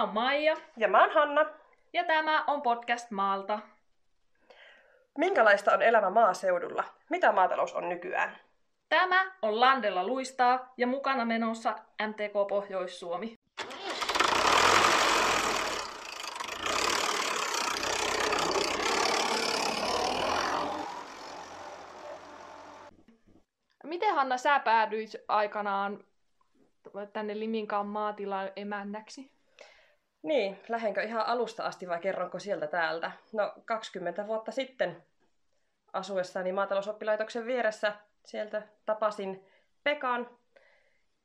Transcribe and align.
Mä 0.00 0.04
oon 0.04 0.14
Maija 0.14 0.56
Ja 0.76 0.88
mä 0.88 1.00
oon 1.00 1.14
Hanna. 1.14 1.46
ja 1.92 2.04
tämä 2.04 2.44
on 2.46 2.62
podcast 2.62 3.10
Maalta. 3.10 3.58
Minkälaista 5.18 5.72
on 5.72 5.82
elämä 5.82 6.10
maaseudulla? 6.10 6.84
Mitä 7.10 7.32
maatalous 7.32 7.74
on 7.74 7.88
nykyään? 7.88 8.36
Tämä 8.88 9.32
on 9.42 9.60
Landella 9.60 10.06
luistaa 10.06 10.72
ja 10.76 10.86
mukana 10.86 11.24
menossa 11.24 11.76
MTK 12.06 12.48
Pohjois-Suomi. 12.48 13.34
Miten 23.84 24.14
Hanna 24.14 24.36
sä 24.36 24.60
päädyit 24.60 25.10
aikanaan 25.28 26.04
tänne 27.12 27.38
Liminkaan 27.38 27.86
maatilan 27.86 28.50
emännäksi? 28.56 29.39
Niin, 30.22 30.60
lähdenkö 30.68 31.02
ihan 31.02 31.26
alusta 31.26 31.64
asti 31.64 31.88
vai 31.88 32.00
kerronko 32.00 32.38
sieltä 32.38 32.66
täältä? 32.66 33.12
No, 33.32 33.54
20 33.64 34.26
vuotta 34.26 34.52
sitten 34.52 35.04
asuessani 35.92 36.52
maatalousoppilaitoksen 36.52 37.46
vieressä 37.46 37.92
sieltä 38.24 38.62
tapasin 38.86 39.46
Pekan. 39.84 40.38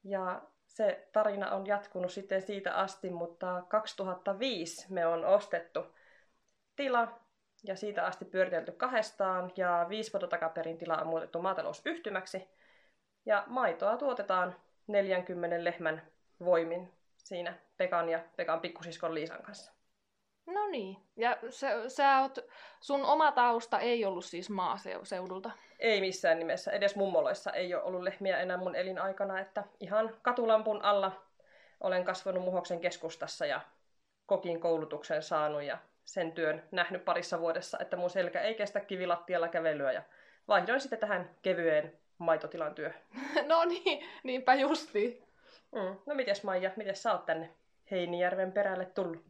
Ja 0.04 0.42
se 0.68 1.08
tarina 1.12 1.52
on 1.52 1.68
jatkunut 1.68 2.12
sitten 2.12 2.42
siitä 2.42 2.76
asti, 2.76 3.10
mutta 3.10 3.64
2005 3.68 4.94
me 4.94 5.08
on 5.08 5.26
ostettu 5.26 5.96
tila 6.76 7.20
ja 7.64 7.76
siitä 7.76 8.06
asti 8.06 8.26
pyöritelty 8.26 8.72
kahdestaan 8.72 9.52
ja 9.58 9.86
viisi 9.90 10.14
vuotta 10.14 10.28
takaperin 10.28 10.78
tila 10.78 10.98
on 10.98 11.08
muutettu 11.08 11.42
maatalousyhtymäksi. 11.42 12.50
Ja 13.26 13.44
maitoa 13.48 13.98
tuotetaan 13.98 14.56
40 14.88 15.64
lehmän 15.64 16.02
voimin 16.40 16.94
siinä 17.18 17.54
Pekan 17.78 18.10
ja 18.10 18.20
Pekan 18.36 18.62
pikkusiskon 18.62 19.14
Liisan 19.14 19.44
kanssa. 19.44 19.76
No 20.46 20.68
niin. 20.68 20.98
Ja 21.16 21.38
sä, 21.50 21.90
sä 21.90 22.22
oot, 22.22 22.40
sun 22.82 23.06
oma 23.06 23.32
tausta 23.32 23.80
ei 23.80 24.06
ollut 24.06 24.26
siis 24.26 24.50
maaseudulta. 24.50 25.52
Ei 25.80 26.02
missään 26.02 26.40
nimessä, 26.40 26.72
edes 26.72 26.96
mummoloissa 26.96 27.52
ei 27.52 27.76
ole 27.76 27.84
ollut 27.84 28.02
lehmiä 28.02 28.38
enää 28.38 28.58
mun 28.58 28.76
elinaikana, 28.76 29.40
että 29.40 29.64
ihan 29.80 30.18
katulampun 30.22 30.82
alla 30.82 31.26
olen 31.82 32.06
kasvanut 32.06 32.44
Muhoksen 32.44 32.80
keskustassa 32.80 33.46
ja 33.46 33.62
kokin 34.26 34.60
koulutuksen 34.60 35.24
saanut 35.24 35.64
ja 35.64 35.78
sen 36.06 36.32
työn 36.32 36.64
nähnyt 36.72 37.06
parissa 37.06 37.40
vuodessa, 37.40 37.78
että 37.82 37.98
mun 37.98 38.10
selkä 38.10 38.42
ei 38.42 38.56
kestä 38.56 38.80
kivilattialla 38.80 39.48
kävelyä 39.48 39.92
ja 39.92 40.02
vaihdoin 40.48 40.82
sitten 40.82 41.00
tähän 41.00 41.30
kevyeen 41.42 42.00
maitotilan 42.18 42.76
työhön. 42.76 43.02
no 43.50 43.66
niin, 43.66 44.06
niinpä 44.24 44.54
justi. 44.54 45.24
Mm. 45.72 45.98
No 46.06 46.16
mites 46.16 46.44
Maija, 46.44 46.72
miten 46.76 46.96
sä 46.96 47.12
oot 47.12 47.26
tänne 47.26 47.50
Heinijärven 47.92 48.52
perälle 48.52 48.86
tullut? 48.86 49.26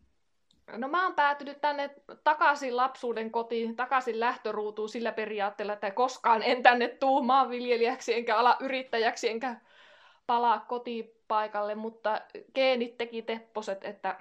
No 0.72 0.88
mä 0.88 1.03
oon 1.03 1.16
päätynyt 1.16 1.61
tänne 1.61 1.89
takaisin 2.23 2.78
lapsuuden 2.78 3.31
kotiin, 3.31 3.75
takaisin 3.75 4.20
lähtöruutuun 4.20 4.89
sillä 4.89 5.12
periaatteella, 5.12 5.73
että 5.73 5.92
koskaan 5.92 6.44
en 6.44 6.64
tänne 6.64 6.88
tuu 6.88 7.23
maanviljelijäksi, 7.23 8.14
enkä 8.14 8.38
ala 8.38 8.58
yrittäjäksi, 8.59 9.30
enkä 9.30 9.56
palaa 10.28 10.59
kotipaikalle, 10.59 11.75
mutta 11.75 12.22
geenit 12.56 12.97
teki 12.97 13.22
tepposet, 13.22 13.86
että 13.86 14.20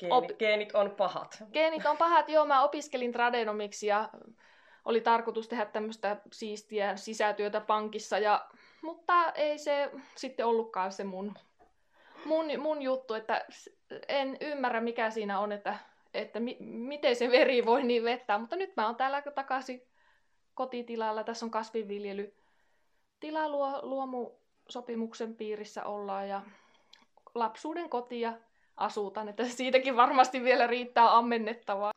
Geenit, 0.00 0.30
Op... 0.30 0.38
geenit 0.38 0.74
on 0.74 0.90
pahat. 0.90 1.44
Geenit 1.52 1.86
on 1.86 1.96
pahat, 1.96 2.28
joo. 2.28 2.46
Mä 2.46 2.62
opiskelin 2.62 3.12
tradenomiksi 3.12 3.86
ja 3.86 4.10
oli 4.84 5.00
tarkoitus 5.00 5.48
tehdä 5.48 5.64
tämmöistä 5.64 6.16
siistiä 6.32 6.96
sisätyötä 6.96 7.60
pankissa, 7.60 8.18
ja, 8.18 8.48
mutta 8.82 9.32
ei 9.32 9.58
se 9.58 9.90
sitten 10.14 10.46
ollutkaan 10.46 10.92
se 10.92 11.04
mun, 11.04 11.34
mun, 12.24 12.46
mun 12.58 12.82
juttu, 12.82 13.14
että 13.14 13.44
en 14.08 14.36
ymmärrä 14.40 14.80
mikä 14.80 15.10
siinä 15.10 15.40
on, 15.40 15.52
että, 15.52 15.78
että 16.14 16.40
mi, 16.40 16.56
miten 16.60 17.16
se 17.16 17.30
veri 17.30 17.66
voi 17.66 17.82
niin 17.82 18.04
vettää, 18.04 18.38
mutta 18.38 18.56
nyt 18.56 18.76
mä 18.76 18.86
oon 18.86 18.96
täällä 18.96 19.22
takaisin 19.22 19.82
kotitilalla, 20.54 21.24
tässä 21.24 21.46
on 21.46 21.50
kasvinviljely. 21.50 22.34
Tilaluomusopimuksen 23.20 25.34
piirissä 25.34 25.84
ollaan 25.84 26.28
ja 26.28 26.42
lapsuuden 27.34 27.90
kotia 27.90 28.32
asuutan, 28.76 29.28
että 29.28 29.44
siitäkin 29.44 29.96
varmasti 29.96 30.44
vielä 30.44 30.66
riittää 30.66 31.16
ammennettavaa. 31.16 31.92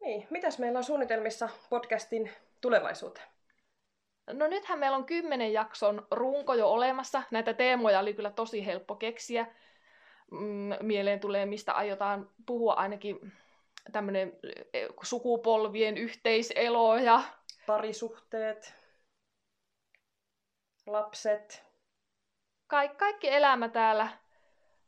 Niin, 0.00 0.26
mitäs 0.30 0.58
meillä 0.58 0.78
on 0.78 0.84
suunnitelmissa 0.84 1.48
podcastin 1.70 2.30
tulevaisuuteen? 2.60 3.33
No 4.32 4.46
nythän 4.46 4.78
meillä 4.78 4.96
on 4.96 5.06
kymmenen 5.06 5.52
jakson 5.52 6.06
runko 6.10 6.54
jo 6.54 6.68
olemassa. 6.68 7.22
Näitä 7.30 7.54
teemoja 7.54 8.00
oli 8.00 8.14
kyllä 8.14 8.30
tosi 8.30 8.66
helppo 8.66 8.94
keksiä. 8.94 9.46
Mm, 10.30 10.70
mieleen 10.80 11.20
tulee, 11.20 11.46
mistä 11.46 11.72
aiotaan 11.72 12.30
puhua 12.46 12.72
ainakin 12.72 13.32
tämmöinen 13.92 14.32
e, 14.72 14.86
sukupolvien 15.02 15.96
yhteiselo 15.96 16.96
ja... 16.96 17.22
Parisuhteet, 17.66 18.74
lapset. 20.86 21.64
Kaik, 22.66 22.96
kaikki 22.96 23.28
elämä 23.28 23.68
täällä 23.68 24.08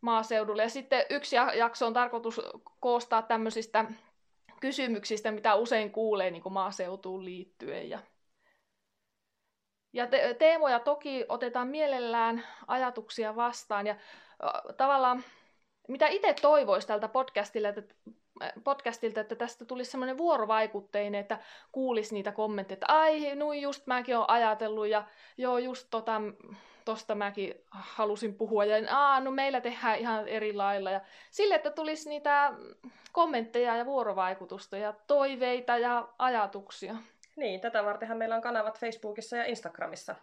maaseudulla. 0.01 0.63
Ja 0.63 0.69
sitten 0.69 1.07
yksi 1.11 1.37
jakso 1.37 1.87
on 1.87 1.93
tarkoitus 1.93 2.41
koostaa 2.81 3.23
tämmöisistä 3.23 3.85
kysymyksistä, 4.61 5.33
mitä 5.33 5.55
usein 5.55 5.91
kuulee 5.91 6.31
niin 6.31 6.43
maaseutuun 6.51 7.25
liittyen. 7.25 7.91
Ja, 7.91 7.99
ja 9.97 10.07
te- 10.07 10.35
teemoja 10.39 10.81
toki 10.81 11.25
otetaan 11.29 11.69
mielellään 11.69 12.45
ajatuksia 12.67 13.37
vastaan. 13.37 13.87
Ja 13.87 13.93
äh, 13.93 14.77
tavallaan, 14.77 15.25
mitä 15.89 16.09
itse 16.09 16.35
toivoisi 16.35 16.87
tältä 16.87 17.09
podcastilta, 17.09 17.69
että 17.69 17.95
podcastilta, 18.65 19.21
että 19.21 19.35
tästä 19.35 19.65
tulisi 19.65 19.91
semmoinen 19.91 20.19
vuorovaikutteinen, 20.19 21.21
että 21.21 21.39
kuulisi 21.73 22.15
niitä 22.15 22.33
kommentteja, 22.33 22.75
että 22.75 22.87
ai, 22.89 23.35
no 23.35 23.53
just 23.53 23.87
mäkin 23.87 24.17
olen 24.17 24.31
ajatellut 24.31 24.87
ja 24.87 25.05
joo, 25.39 25.59
just 25.59 25.87
tota, 25.91 26.21
tosta 26.85 27.15
mäkin 27.15 27.55
halusin 27.71 28.35
puhua, 28.35 28.65
ja 28.65 28.99
aa, 28.99 29.21
no 29.21 29.31
meillä 29.31 29.61
tehdään 29.61 29.99
ihan 29.99 30.29
eri 30.29 30.53
lailla, 30.53 30.91
ja 30.91 31.01
sille, 31.31 31.55
että 31.55 31.71
tulisi 31.71 32.09
niitä 32.09 32.53
kommentteja 33.13 33.77
ja 33.77 33.87
vuorovaikutusta, 33.87 34.77
ja 34.77 34.95
toiveita 35.07 35.79
ja 35.79 36.09
ajatuksia. 36.19 36.97
Niin, 37.37 37.61
tätä 37.61 37.85
vartenhan 37.85 38.19
meillä 38.19 38.37
on 38.37 38.43
kanavat 38.43 38.79
Facebookissa 38.79 39.37
ja 39.37 39.45
Instagramissa. 39.45 40.15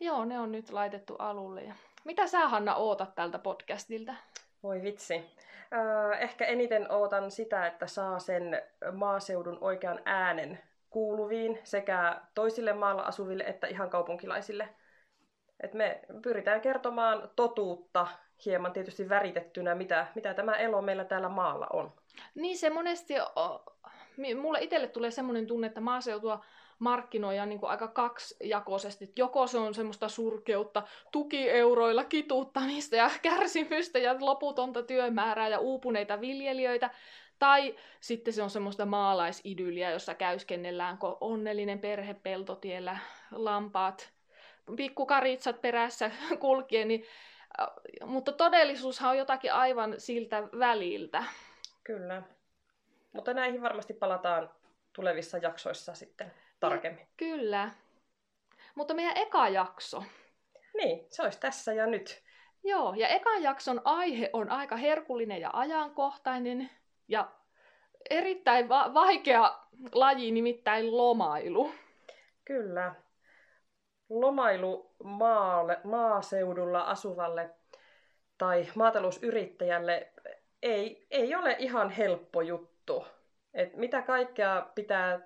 Joo, 0.00 0.24
ne 0.24 0.40
on 0.40 0.52
nyt 0.52 0.70
laitettu 0.70 1.16
alulle. 1.18 1.62
Ja 1.62 1.74
mitä 2.04 2.26
sä, 2.26 2.48
Hanna, 2.48 2.74
ootat 2.74 3.14
tältä 3.14 3.38
podcastilta? 3.38 4.14
Voi 4.62 4.82
vitsi. 4.82 5.24
ehkä 6.18 6.44
eniten 6.44 6.92
ootan 6.92 7.30
sitä, 7.30 7.66
että 7.66 7.86
saa 7.86 8.18
sen 8.18 8.62
maaseudun 8.92 9.58
oikean 9.60 10.00
äänen 10.04 10.60
kuuluviin 10.90 11.58
sekä 11.64 12.20
toisille 12.34 12.72
maalla 12.72 13.02
asuville 13.02 13.44
että 13.44 13.66
ihan 13.66 13.90
kaupunkilaisille. 13.90 14.68
Et 15.60 15.74
me 15.74 16.00
pyritään 16.22 16.60
kertomaan 16.60 17.30
totuutta 17.36 18.06
hieman 18.44 18.72
tietysti 18.72 19.08
väritettynä, 19.08 19.74
mitä, 19.74 20.06
mitä 20.14 20.34
tämä 20.34 20.56
elo 20.56 20.82
meillä 20.82 21.04
täällä 21.04 21.28
maalla 21.28 21.66
on. 21.72 21.92
Niin 22.34 22.58
se 22.58 22.70
monesti, 22.70 23.14
mulle 24.40 24.60
itselle 24.60 24.88
tulee 24.88 25.10
semmoinen 25.10 25.46
tunne, 25.46 25.66
että 25.66 25.80
maaseutua 25.80 26.44
markkinoja 26.78 27.46
niin 27.46 27.60
aika 27.62 27.88
kaksijakoisesti. 27.88 29.12
Joko 29.16 29.46
se 29.46 29.58
on 29.58 29.74
semmoista 29.74 30.08
surkeutta, 30.08 30.82
tukieuroilla 31.12 32.04
kituuttamista 32.04 32.96
ja 32.96 33.10
kärsimystä 33.22 33.98
ja 33.98 34.16
loputonta 34.20 34.82
työmäärää 34.82 35.48
ja 35.48 35.58
uupuneita 35.58 36.20
viljelijöitä, 36.20 36.90
tai 37.38 37.74
sitten 38.00 38.34
se 38.34 38.42
on 38.42 38.50
semmoista 38.50 38.86
maalaisidylliä, 38.86 39.90
jossa 39.90 40.14
käyskennellään 40.14 40.98
onnellinen 41.20 41.78
perhe 41.78 42.14
peltotiellä, 42.14 42.98
lampaat 43.30 44.12
pikkukaritsat 44.76 45.60
perässä 45.60 46.10
kulkien, 46.40 46.88
niin, 46.88 47.04
äh, 47.60 47.68
mutta 48.06 48.32
todellisuushan 48.32 49.10
on 49.10 49.18
jotakin 49.18 49.52
aivan 49.52 49.94
siltä 49.98 50.42
väliltä. 50.58 51.24
Kyllä. 51.84 52.22
Mutta 53.14 53.34
näihin 53.34 53.62
varmasti 53.62 53.94
palataan 53.94 54.50
tulevissa 54.92 55.38
jaksoissa 55.38 55.94
sitten 55.94 56.32
tarkemmin. 56.60 57.06
Kyllä. 57.16 57.70
Mutta 58.74 58.94
meidän 58.94 59.16
eka 59.16 59.48
jakso. 59.48 60.02
Niin, 60.76 61.06
se 61.10 61.22
olisi 61.22 61.40
tässä 61.40 61.72
ja 61.72 61.86
nyt. 61.86 62.22
Joo, 62.64 62.94
ja 62.94 63.08
ekan 63.08 63.42
jakson 63.42 63.80
aihe 63.84 64.30
on 64.32 64.50
aika 64.50 64.76
herkullinen 64.76 65.40
ja 65.40 65.50
ajankohtainen 65.52 66.70
ja 67.08 67.30
erittäin 68.10 68.68
va- 68.68 68.94
vaikea 68.94 69.58
laji, 69.92 70.30
nimittäin 70.30 70.96
lomailu. 70.96 71.72
Kyllä 72.44 72.94
lomailu 74.08 74.94
maalle, 75.04 75.80
maaseudulla 75.84 76.80
asuvalle 76.80 77.50
tai 78.38 78.66
maatalousyrittäjälle 78.74 80.12
ei, 80.62 81.06
ei 81.10 81.34
ole 81.34 81.56
ihan 81.58 81.90
helppo 81.90 82.40
juttu. 82.40 82.73
Et 83.54 83.76
mitä 83.76 84.02
kaikkea 84.02 84.66
pitää 84.74 85.20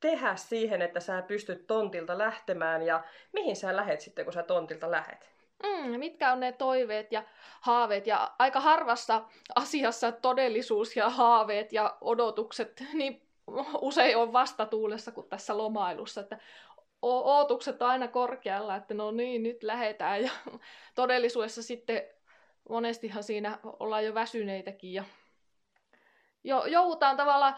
tehdä 0.00 0.36
siihen, 0.36 0.82
että 0.82 1.00
sä 1.00 1.22
pystyt 1.22 1.66
tontilta 1.66 2.18
lähtemään 2.18 2.82
ja 2.82 3.04
mihin 3.32 3.56
sä 3.56 3.76
lähet 3.76 4.00
sitten, 4.00 4.24
kun 4.24 4.34
sä 4.34 4.42
tontilta 4.42 4.90
lähet? 4.90 5.30
Mm, 5.62 5.98
mitkä 5.98 6.32
on 6.32 6.40
ne 6.40 6.52
toiveet 6.52 7.12
ja 7.12 7.22
haaveet 7.60 8.06
ja 8.06 8.34
aika 8.38 8.60
harvassa 8.60 9.24
asiassa 9.54 10.12
todellisuus 10.12 10.96
ja 10.96 11.10
haaveet 11.10 11.72
ja 11.72 11.96
odotukset 12.00 12.82
niin 12.92 13.22
usein 13.80 14.16
on 14.16 14.32
vastatuulessa 14.32 15.12
kuin 15.12 15.28
tässä 15.28 15.56
lomailussa, 15.56 16.20
että 16.20 16.38
ootukset 17.02 17.82
on 17.82 17.88
aina 17.88 18.08
korkealla, 18.08 18.76
että 18.76 18.94
no 18.94 19.10
niin, 19.10 19.42
nyt 19.42 19.62
lähetään 19.62 20.22
ja 20.22 20.30
todellisuudessa 20.94 21.62
sitten 21.62 22.02
monestihan 22.68 23.22
siinä 23.22 23.58
ollaan 23.64 24.04
jo 24.04 24.14
väsyneitäkin 24.14 24.92
ja 24.92 25.04
jo, 26.46 26.64
joudutaan 26.66 27.16
tavallaan, 27.16 27.56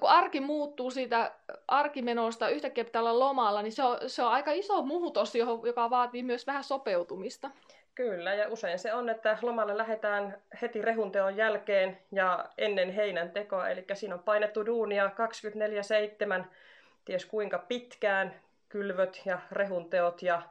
kun 0.00 0.08
arki 0.08 0.40
muuttuu 0.40 0.90
siitä 0.90 1.32
arkimenosta, 1.68 2.48
yhtäkkiä 2.48 2.84
pitää 2.84 3.02
olla 3.02 3.18
lomalla, 3.18 3.62
niin 3.62 3.72
se 3.72 3.82
on, 3.82 3.98
se 4.06 4.22
on 4.22 4.32
aika 4.32 4.52
iso 4.52 4.82
muutos, 4.82 5.34
joka 5.64 5.90
vaatii 5.90 6.22
myös 6.22 6.46
vähän 6.46 6.64
sopeutumista. 6.64 7.50
Kyllä, 7.94 8.34
ja 8.34 8.48
usein 8.48 8.78
se 8.78 8.94
on, 8.94 9.08
että 9.08 9.38
lomalle 9.42 9.78
lähdetään 9.78 10.42
heti 10.62 10.82
rehunteon 10.82 11.36
jälkeen 11.36 11.98
ja 12.12 12.44
ennen 12.58 12.90
heinän 12.90 13.30
tekoa, 13.30 13.68
eli 13.68 13.84
siinä 13.94 14.14
on 14.14 14.22
painettu 14.22 14.66
duunia 14.66 15.10
24-7, 16.40 16.44
ties 17.04 17.26
kuinka 17.26 17.58
pitkään, 17.58 18.34
kylvöt 18.68 19.22
ja 19.24 19.38
rehunteot 19.52 20.22
ja 20.22 20.42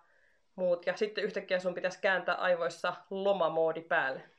muut, 0.56 0.86
ja 0.86 0.98
sitten 0.98 1.24
yhtäkkiä 1.24 1.60
sun 1.60 1.74
pitäisi 1.74 2.00
kääntää 2.02 2.36
aivoissa 2.36 2.94
lomamoodi 3.10 3.82
päälle. 3.82 4.33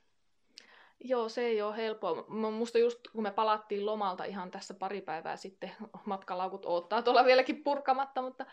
Joo, 1.01 1.29
se 1.29 1.47
ei 1.47 1.63
ole 1.63 1.77
helppoa. 1.77 2.25
Musta 2.29 2.79
just 2.79 3.01
kun 3.13 3.23
me 3.23 3.31
palattiin 3.31 3.87
lomalta 3.87 4.25
ihan 4.25 4.51
tässä 4.51 4.75
pari 4.75 5.01
päivää 5.01 5.37
sitten, 5.37 5.73
matkalaukut 6.05 6.67
odottaa 6.67 7.03
tuolla 7.03 7.25
vieläkin 7.25 7.65
purkamatta, 7.65 8.23
mutta 8.23 8.47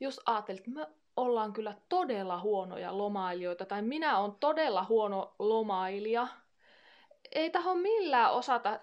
just 0.00 0.18
ajattelin, 0.26 0.58
että 0.58 0.70
me 0.70 0.86
ollaan 1.16 1.52
kyllä 1.52 1.74
todella 1.88 2.40
huonoja 2.40 2.98
lomailijoita, 2.98 3.64
tai 3.64 3.82
minä 3.82 4.18
olen 4.18 4.32
todella 4.40 4.86
huono 4.88 5.34
lomailija. 5.38 6.28
Ei 7.32 7.50
taho 7.50 7.74
millään 7.74 8.32
osata, 8.32 8.80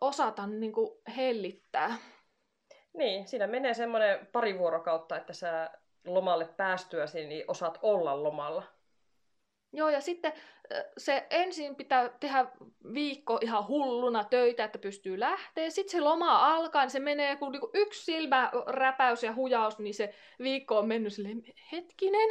osata 0.00 0.46
niin 0.46 0.72
hellittää. 1.16 1.96
Niin, 2.92 3.28
siinä 3.28 3.46
menee 3.46 3.74
semmoinen 3.74 4.26
pari 4.32 4.58
vuorokautta, 4.58 5.16
että 5.16 5.32
sä 5.32 5.70
lomalle 6.06 6.48
päästyäsi, 6.56 7.26
niin 7.26 7.44
osaat 7.48 7.78
olla 7.82 8.22
lomalla. 8.22 8.75
Joo, 9.76 9.88
ja 9.88 10.00
sitten 10.00 10.32
se 10.98 11.26
ensin 11.30 11.76
pitää 11.76 12.08
tehdä 12.20 12.46
viikko 12.94 13.38
ihan 13.42 13.68
hulluna 13.68 14.24
töitä, 14.24 14.64
että 14.64 14.78
pystyy 14.78 15.20
lähteä. 15.20 15.70
Sitten 15.70 15.92
se 15.92 16.00
loma 16.00 16.54
alkaa, 16.54 16.82
niin 16.82 16.90
se 16.90 17.00
menee 17.00 17.36
kun 17.36 17.52
niinku 17.52 17.70
yksi 17.74 18.04
silmä 18.04 18.50
räpäys 18.66 19.22
ja 19.22 19.34
hujaus, 19.34 19.78
niin 19.78 19.94
se 19.94 20.14
viikko 20.42 20.78
on 20.78 20.88
mennyt 20.88 21.12
silleen, 21.12 21.42
hetkinen, 21.72 22.30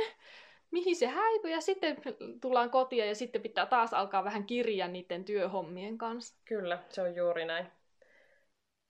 mihin 0.71 0.95
se 0.95 1.07
häipyy. 1.07 1.51
Ja 1.51 1.61
sitten 1.61 1.97
tullaan 2.41 2.69
kotiin 2.69 3.07
ja 3.07 3.15
sitten 3.15 3.41
pitää 3.41 3.65
taas 3.65 3.93
alkaa 3.93 4.23
vähän 4.23 4.45
kirjaa 4.45 4.87
niiden 4.87 5.25
työhommien 5.25 5.97
kanssa. 5.97 6.35
Kyllä, 6.45 6.79
se 6.89 7.01
on 7.01 7.15
juuri 7.15 7.45
näin. 7.45 7.65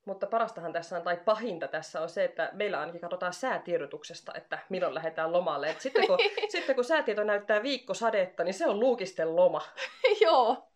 Mutta 0.06 0.28
parastahan 0.28 0.74
tässä 0.74 0.98
on, 0.98 1.02
tai 1.02 1.18
pahinta 1.26 1.68
tässä 1.68 2.02
on 2.02 2.10
se, 2.10 2.24
että 2.24 2.50
meillä 2.54 2.80
ainakin 2.80 3.02
katsotaan 3.02 3.34
säätiedotuksesta, 3.34 4.34
että 4.34 4.60
milloin 4.70 4.94
lähdetään 4.94 5.34
lomalle. 5.34 5.70
Et 5.70 5.82
sitten, 5.82 6.08
kun, 6.08 6.18
sitten 6.50 6.76
kun 6.76 6.84
säätieto 6.84 7.24
näyttää 7.24 7.64
viikko 7.64 7.94
sadetta, 7.94 8.44
niin 8.44 8.54
se 8.54 8.68
on 8.68 8.80
luukisten 8.80 9.36
loma. 9.36 9.62
Joo, 10.22 10.68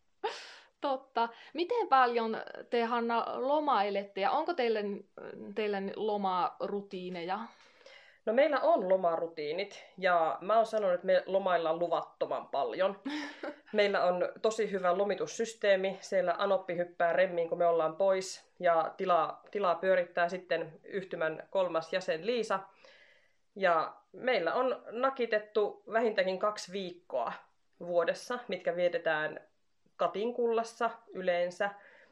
totta. 0.82 1.30
Miten 1.54 1.88
paljon 1.88 2.38
te 2.70 2.84
Hanna 2.84 3.26
lomailette 3.36 4.22
ja 4.22 4.32
onko 4.32 4.54
teille, 4.54 4.84
teille 5.56 5.82
lomarutiineja? 5.96 7.40
No 8.30 8.34
meillä 8.34 8.60
on 8.60 8.90
lomarutiinit 8.90 9.86
ja 9.98 10.38
mä 10.42 10.56
oon 10.56 10.66
sanonut, 10.66 10.94
että 10.94 11.06
me 11.06 11.24
lomaillaan 11.26 11.80
luvattoman 11.80 12.48
paljon. 12.48 13.00
Meillä 13.74 14.04
on 14.04 14.30
tosi 14.42 14.72
hyvä 14.72 14.98
lomitussysteemi. 14.98 15.98
Siellä 16.02 16.36
Anoppi 16.38 16.78
hyppää 16.78 17.14
remmiin, 17.14 17.50
kun 17.50 17.58
me 17.58 17.66
ollaan 17.66 17.96
pois 17.96 18.52
ja 18.60 18.94
tilaa, 18.98 19.44
tilaa 19.52 19.76
pyörittää 19.76 20.30
sitten 20.30 20.80
yhtymän 20.84 21.48
kolmas 21.50 21.94
jäsen 21.94 22.26
Liisa. 22.26 22.60
Ja 23.56 23.94
meillä 24.12 24.54
on 24.54 24.84
nakitettu 24.92 25.84
vähintäänkin 25.94 26.40
kaksi 26.40 26.72
viikkoa 26.72 27.34
vuodessa, 27.80 28.40
mitkä 28.48 28.76
vietetään 28.76 29.40
katinkullassa 29.98 30.90
yleensä. 31.14 31.70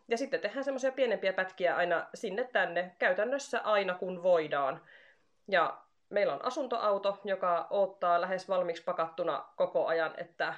Ja 0.07 0.17
sitten 0.17 0.39
tehdään 0.39 0.63
semmoisia 0.63 0.91
pienempiä 0.91 1.33
pätkiä 1.33 1.75
aina 1.75 2.07
sinne 2.13 2.43
tänne, 2.43 2.95
käytännössä 2.99 3.59
aina 3.59 3.93
kun 3.93 4.23
voidaan. 4.23 4.81
Ja 5.47 5.86
meillä 6.09 6.33
on 6.33 6.45
asuntoauto, 6.45 7.19
joka 7.23 7.67
odottaa 7.69 8.21
lähes 8.21 8.49
valmiiksi 8.49 8.83
pakattuna 8.83 9.45
koko 9.55 9.87
ajan, 9.87 10.13
että 10.17 10.53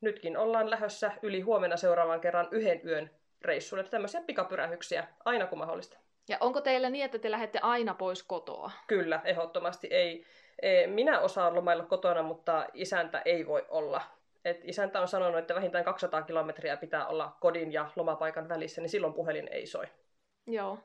nytkin 0.00 0.36
ollaan 0.36 0.70
lähössä 0.70 1.12
yli 1.22 1.40
huomenna 1.40 1.76
seuraavan 1.76 2.20
kerran 2.20 2.48
yhden 2.50 2.80
yön 2.86 3.10
reissulle. 3.42 3.84
Tämmöisiä 3.84 4.20
pikapyrähyksiä, 4.20 5.08
aina 5.24 5.46
kun 5.46 5.58
mahdollista. 5.58 5.98
Ja 6.28 6.36
onko 6.40 6.60
teillä 6.60 6.90
niin, 6.90 7.04
että 7.04 7.18
te 7.18 7.30
lähdette 7.30 7.58
aina 7.62 7.94
pois 7.94 8.22
kotoa? 8.22 8.70
Kyllä, 8.86 9.20
ehdottomasti 9.24 9.86
ei. 9.90 10.24
E, 10.62 10.86
minä 10.86 11.20
osaan 11.20 11.54
lomailla 11.54 11.84
kotona, 11.84 12.22
mutta 12.22 12.66
isäntä 12.74 13.22
ei 13.24 13.46
voi 13.46 13.66
olla. 13.68 14.02
Et 14.44 14.60
isäntä 14.64 15.00
on 15.00 15.08
sanonut, 15.08 15.38
että 15.38 15.54
vähintään 15.54 15.84
200 15.84 16.22
kilometriä 16.22 16.76
pitää 16.76 17.06
olla 17.06 17.36
kodin 17.40 17.72
ja 17.72 17.90
lomapaikan 17.96 18.48
välissä, 18.48 18.80
niin 18.80 18.90
silloin 18.90 19.14
puhelin 19.14 19.48
ei 19.48 19.66
soi. 19.66 19.86
Joo. 20.46 20.78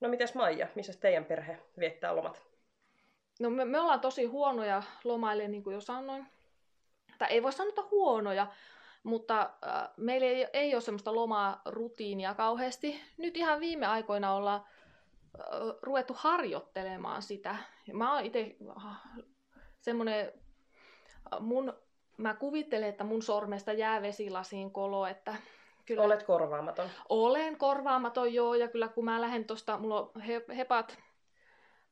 No 0.00 0.08
mites 0.08 0.34
Maija, 0.34 0.66
missä 0.74 1.00
teidän 1.00 1.24
perhe 1.24 1.58
viettää 1.78 2.16
lomat? 2.16 2.53
No 3.40 3.50
me, 3.50 3.64
me 3.64 3.80
ollaan 3.80 4.00
tosi 4.00 4.24
huonoja 4.24 4.82
lomaille, 5.04 5.48
niin 5.48 5.62
kuin 5.62 5.74
jo 5.74 5.80
sanoin. 5.80 6.26
Tai 7.18 7.28
ei 7.30 7.42
voi 7.42 7.52
sanoa 7.52 7.88
huonoja, 7.90 8.46
mutta 9.02 9.40
äh, 9.40 9.88
meillä 9.96 10.26
ei, 10.26 10.46
ei 10.52 10.74
ole 10.74 10.80
semmoista 10.80 11.14
lomaa 11.14 11.62
rutiinia 11.64 12.34
kauheasti. 12.34 13.00
Nyt 13.16 13.36
ihan 13.36 13.60
viime 13.60 13.86
aikoina 13.86 14.34
ollaan 14.34 14.60
äh, 14.60 15.46
ruvettu 15.82 16.14
harjoittelemaan 16.16 17.22
sitä. 17.22 17.56
Mä 17.92 18.14
oon 18.14 18.24
itse 18.24 18.56
äh, 18.76 18.96
semmoinen, 19.80 20.32
äh, 21.34 21.40
mun, 21.40 21.74
mä 22.16 22.34
kuvittelen, 22.34 22.88
että 22.88 23.04
mun 23.04 23.22
sormesta 23.22 23.72
jää 23.72 24.02
vesilasiin 24.02 24.70
kolo, 24.70 25.06
että 25.06 25.36
Kyllä. 25.86 26.02
Olet 26.02 26.22
korvaamaton. 26.22 26.88
Olen 27.08 27.56
korvaamaton, 27.56 28.34
joo, 28.34 28.54
ja 28.54 28.68
kyllä 28.68 28.88
kun 28.88 29.04
mä 29.04 29.20
lähden 29.20 29.44
tuosta, 29.44 29.78
mulla 29.78 30.00
on 30.00 30.20
he, 30.20 30.44
hepat 30.56 30.98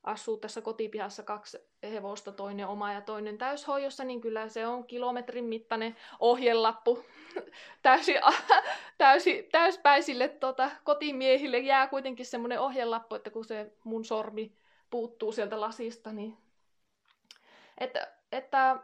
asuu 0.03 0.37
tässä 0.37 0.61
kotipihassa 0.61 1.23
kaksi 1.23 1.59
hevosta, 1.83 2.33
toinen 2.33 2.67
oma 2.67 2.93
ja 2.93 3.01
toinen 3.01 3.39
täyshoidossa, 3.39 4.05
niin 4.05 4.21
kyllä 4.21 4.49
se 4.49 4.67
on 4.67 4.87
kilometrin 4.87 5.45
mittainen 5.45 5.97
ohjelappu. 6.21 7.05
Täysi, 7.83 8.15
täysi, 8.99 9.49
täyspäisille 9.53 10.29
tota, 10.29 10.71
kotimiehille 10.85 11.59
jää 11.59 11.87
kuitenkin 11.87 12.27
semmoinen 12.27 12.61
ohjelappu, 12.61 13.15
että 13.15 13.31
kun 13.31 13.45
se 13.45 13.73
mun 13.85 14.05
sormi 14.05 14.53
puuttuu 14.91 15.33
sieltä 15.33 15.61
lasista, 15.61 16.13
niin 16.13 16.37
että, 17.79 18.13
että, 18.33 18.79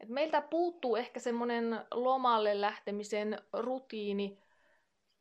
että 0.00 0.14
meiltä 0.14 0.40
puuttuu 0.40 0.96
ehkä 0.96 1.20
semmoinen 1.20 1.80
lomalle 1.90 2.60
lähtemisen 2.60 3.38
rutiini, 3.52 4.38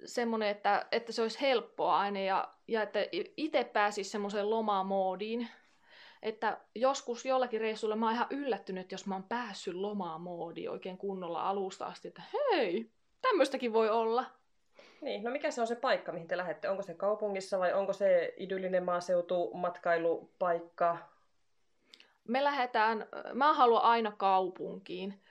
semmoinen, 0.05 0.49
että, 0.49 0.85
että 0.91 1.11
se 1.11 1.21
olisi 1.21 1.41
helppoa 1.41 1.99
aina 1.99 2.19
ja, 2.19 2.53
ja 2.67 2.81
että 2.81 2.99
itse 3.37 3.63
pääsisi 3.63 4.09
semmoiseen 4.09 4.49
lomamoodiin. 4.49 5.47
Että 6.21 6.57
joskus 6.75 7.25
jollakin 7.25 7.61
reissulla 7.61 7.95
mä 7.95 8.05
oon 8.05 8.15
ihan 8.15 8.27
yllättynyt, 8.29 8.91
jos 8.91 9.07
mä 9.07 9.15
oon 9.15 9.23
päässyt 9.23 9.75
lomamoodiin 9.75 10.71
oikein 10.71 10.97
kunnolla 10.97 11.49
alusta 11.49 11.85
asti, 11.85 12.07
että 12.07 12.21
hei, 12.33 12.91
tämmöistäkin 13.21 13.73
voi 13.73 13.89
olla. 13.89 14.25
Niin, 15.01 15.23
no 15.23 15.31
mikä 15.31 15.51
se 15.51 15.61
on 15.61 15.67
se 15.67 15.75
paikka, 15.75 16.11
mihin 16.11 16.27
te 16.27 16.37
lähdette? 16.37 16.69
Onko 16.69 16.83
se 16.83 16.93
kaupungissa 16.93 17.59
vai 17.59 17.73
onko 17.73 17.93
se 17.93 18.33
idyllinen 18.37 18.83
maaseutu, 18.83 19.51
matkailupaikka? 19.53 20.97
Me 22.27 22.43
lähdetään, 22.43 23.07
mä 23.33 23.53
haluan 23.53 23.83
aina 23.83 24.11
kaupunkiin 24.11 25.21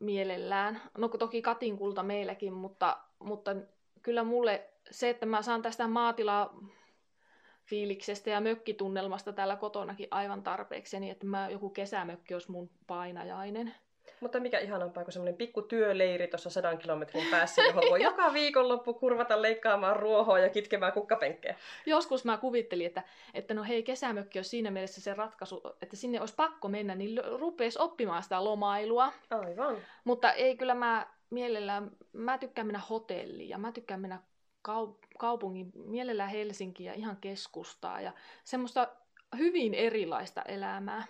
mielellään. 0.00 0.80
No 0.98 1.08
toki 1.08 1.42
katinkulta 1.42 2.02
meilläkin, 2.02 2.52
mutta, 2.52 2.98
mutta 3.18 3.56
kyllä 4.02 4.24
mulle 4.24 4.68
se, 4.90 5.10
että 5.10 5.26
mä 5.26 5.42
saan 5.42 5.62
tästä 5.62 5.88
maatilaa 5.88 6.54
fiiliksestä 7.64 8.30
ja 8.30 8.40
mökkitunnelmasta 8.40 9.32
täällä 9.32 9.56
kotonakin 9.56 10.08
aivan 10.10 10.42
tarpeeksi, 10.42 11.00
niin 11.00 11.12
että 11.12 11.26
mä, 11.26 11.48
joku 11.50 11.70
kesämökki 11.70 12.34
olisi 12.34 12.50
mun 12.50 12.70
painajainen. 12.86 13.74
Mutta 14.20 14.40
mikä 14.40 14.58
ihanampaa 14.58 15.04
kuin 15.04 15.12
semmoinen 15.12 15.36
pikku 15.36 15.62
työleiri 15.62 16.28
tuossa 16.28 16.50
sadan 16.50 16.78
kilometrin 16.78 17.30
päässä, 17.30 17.62
johon 17.62 17.82
voi 17.90 18.02
joka 18.02 18.32
viikonloppu 18.32 18.94
kurvata 18.94 19.42
leikkaamaan 19.42 19.96
ruohoa 19.96 20.38
ja 20.38 20.48
kitkemään 20.48 20.92
kukkapenkkejä. 20.92 21.56
Joskus 21.86 22.24
mä 22.24 22.36
kuvittelin, 22.36 22.86
että, 22.86 23.02
että 23.34 23.54
no 23.54 23.64
hei, 23.64 23.82
kesämökki 23.82 24.38
on 24.38 24.44
siinä 24.44 24.70
mielessä 24.70 25.00
se 25.00 25.14
ratkaisu, 25.14 25.62
että 25.82 25.96
sinne 25.96 26.20
olisi 26.20 26.34
pakko 26.34 26.68
mennä, 26.68 26.94
niin 26.94 27.20
rupeisi 27.38 27.78
oppimaan 27.78 28.22
sitä 28.22 28.44
lomailua. 28.44 29.12
Aivan. 29.30 29.76
Mutta 30.04 30.32
ei, 30.32 30.56
kyllä 30.56 30.74
mä 30.74 31.06
mielellään, 31.32 31.90
mä 32.12 32.38
tykkään 32.38 32.66
mennä 32.66 32.80
hotelliin 32.90 33.48
ja 33.48 33.58
mä 33.58 33.72
tykkään 33.72 34.00
mennä 34.00 34.20
kaup- 34.68 35.06
kaupungin, 35.18 35.72
mielellään 35.74 36.30
Helsinkiin 36.30 36.86
ja 36.86 36.94
ihan 36.94 37.16
keskustaa 37.16 38.00
ja 38.00 38.12
semmoista 38.44 38.88
hyvin 39.38 39.74
erilaista 39.74 40.42
elämää. 40.42 41.06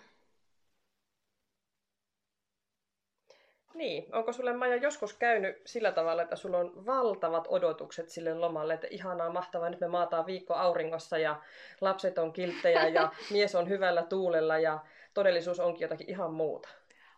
Niin, 3.73 4.15
onko 4.15 4.33
sulle 4.33 4.53
Maija 4.53 4.75
joskus 4.75 5.13
käynyt 5.13 5.61
sillä 5.65 5.91
tavalla, 5.91 6.21
että 6.21 6.35
sulla 6.35 6.57
on 6.57 6.85
valtavat 6.85 7.47
odotukset 7.49 8.09
sille 8.09 8.33
lomalle, 8.33 8.73
että 8.73 8.87
ihanaa, 8.89 9.29
mahtavaa, 9.29 9.69
nyt 9.69 9.79
me 9.79 9.87
maataan 9.87 10.25
viikko 10.25 10.53
auringossa 10.53 11.17
ja 11.17 11.41
lapset 11.81 12.17
on 12.17 12.33
kilttejä 12.33 12.87
ja 12.87 13.11
mies 13.31 13.55
on 13.55 13.69
hyvällä 13.69 14.03
tuulella 14.03 14.57
ja 14.57 14.79
todellisuus 15.13 15.59
onkin 15.59 15.81
jotakin 15.81 16.09
ihan 16.09 16.33
muuta? 16.33 16.69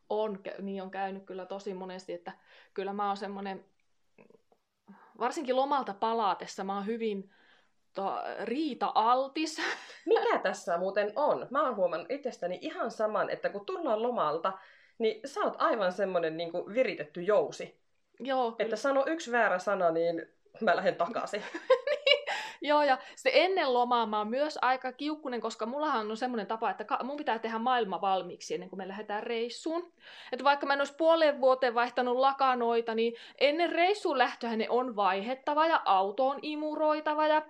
On, 0.10 0.40
niin 0.62 0.84
on 0.84 0.92
käynyt 0.92 1.26
kyllä 1.26 1.46
tosi 1.46 1.74
monesti, 1.74 2.14
että 2.14 2.32
kyllä 2.74 2.94
mä 2.94 3.08
oon 3.08 3.18
semmoinen, 3.18 3.66
varsinkin 5.20 5.56
lomalta 5.56 5.94
palaatessa 5.94 6.64
mä 6.64 6.76
oon 6.76 6.86
hyvin 6.86 7.32
to, 7.96 8.16
riita-altis. 8.44 9.62
Mikä 10.06 10.40
tässä 10.40 10.78
muuten 10.78 11.14
on? 11.16 11.48
Mä 11.50 11.64
oon 11.64 11.76
huomannut 11.76 12.12
itsestäni 12.12 12.60
ihan 12.62 12.92
saman, 12.92 13.30
että 13.30 13.50
kun 13.50 13.66
tullaan 13.66 14.04
lomalta, 14.04 14.54
niin 14.98 15.22
sä 15.26 15.40
oot 15.40 15.56
aivan 15.58 15.92
semmonen 15.92 16.38
niin 16.38 16.52
viritetty 16.74 17.22
jousi. 17.22 17.80
Joo, 18.20 18.52
kyllä. 18.52 18.64
Että 18.66 18.76
sano 18.76 19.04
yksi 19.08 19.32
väärä 19.32 19.60
sana, 19.60 19.92
niin 19.92 20.26
mä 20.62 20.76
lähden 20.76 20.96
takaisin. 20.96 21.44
Joo, 22.62 22.84
ja 22.84 22.98
se 23.16 23.32
ennen 23.34 23.74
lomaa 23.74 24.06
mä 24.06 24.18
oon 24.18 24.30
myös 24.30 24.60
aika 24.62 24.92
kiukkunen, 24.92 25.42
koska 25.42 25.66
mullahan 25.66 26.12
on 26.12 26.18
semmoinen 26.18 26.48
tapa, 26.48 26.70
että 26.70 26.86
mun 27.04 27.18
pitää 27.18 27.40
tehdä 27.40 27.60
maailma 27.60 28.02
valmiiksi 28.02 28.54
ennen 28.54 28.70
kuin 28.70 28.78
me 28.78 28.88
lähdetään 28.88 29.24
reissuun. 29.24 29.94
Että 30.32 30.44
vaikka 30.44 30.66
mä 30.66 30.74
en 30.74 30.82
olisi 30.82 30.96
puoleen 30.98 31.42
vuoteen 31.42 31.76
vaihtanut 31.76 32.18
lakanoita, 32.18 32.96
niin 32.96 33.14
ennen 33.38 33.72
reissuun 33.72 34.18
lähtöä 34.18 34.56
ne 34.56 34.70
on 34.70 34.96
vaihettava 34.96 35.68
ja 35.68 35.82
auto 35.86 36.28
on 36.28 36.40
imuroitava 36.42 37.28
ja 37.28 37.42